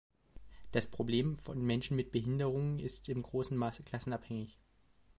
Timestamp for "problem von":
0.89-1.61